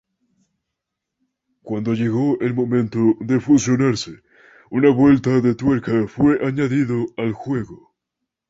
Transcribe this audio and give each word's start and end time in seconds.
Cuando 1.61 1.93
llegó 1.93 2.39
el 2.39 2.55
momento 2.55 3.15
de 3.19 3.39
fusionarse, 3.39 4.23
una 4.71 4.89
vuelta 4.91 5.41
de 5.41 5.53
tuerca 5.53 6.07
fue 6.07 6.43
añadido 6.43 7.05
al 7.17 7.33
juego. 7.33 7.93